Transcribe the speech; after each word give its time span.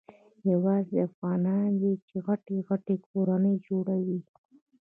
یوازي 0.51 0.97
افغانان 1.07 1.67
دي 1.81 1.91
چي 2.07 2.15
غټي 2.27 2.57
غټي 2.69 2.95
کورنۍ 3.07 3.55
جوړوي. 3.67 4.19